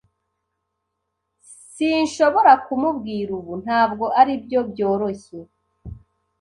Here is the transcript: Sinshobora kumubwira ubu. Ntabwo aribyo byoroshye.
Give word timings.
Sinshobora 1.73 2.51
kumubwira 2.65 3.29
ubu. 3.39 3.53
Ntabwo 3.63 4.05
aribyo 4.19 4.59
byoroshye. 4.71 5.37